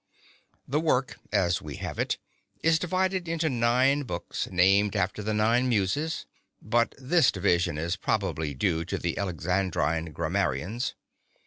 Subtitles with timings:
[0.67, 2.17] The work, as we have it,
[2.63, 6.25] is divided into nine books, named after the nine Muses,
[6.59, 10.95] but this division is probably due to the Alexandrine grammarians.